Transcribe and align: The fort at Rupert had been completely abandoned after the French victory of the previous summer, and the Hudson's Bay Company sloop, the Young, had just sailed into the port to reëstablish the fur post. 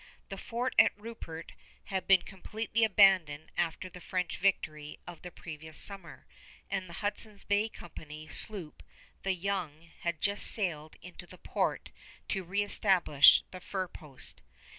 The 0.29 0.37
fort 0.39 0.73
at 0.79 0.99
Rupert 0.99 1.51
had 1.83 2.07
been 2.07 2.23
completely 2.23 2.83
abandoned 2.83 3.51
after 3.55 3.87
the 3.87 4.01
French 4.01 4.37
victory 4.37 4.97
of 5.05 5.21
the 5.21 5.29
previous 5.29 5.77
summer, 5.77 6.25
and 6.71 6.89
the 6.89 6.93
Hudson's 7.05 7.43
Bay 7.43 7.69
Company 7.69 8.27
sloop, 8.27 8.81
the 9.21 9.35
Young, 9.35 9.91
had 9.99 10.19
just 10.19 10.47
sailed 10.49 10.95
into 11.03 11.27
the 11.27 11.37
port 11.37 11.91
to 12.29 12.43
reëstablish 12.43 13.43
the 13.51 13.59
fur 13.61 13.87
post. 13.87 14.41